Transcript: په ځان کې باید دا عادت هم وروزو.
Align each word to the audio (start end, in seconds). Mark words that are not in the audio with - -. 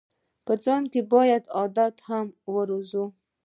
په 0.45 0.53
ځان 0.63 0.83
کې 0.91 1.01
باید 1.13 1.43
دا 1.47 1.51
عادت 1.57 1.95
هم 2.07 2.25
وروزو. 2.53 3.05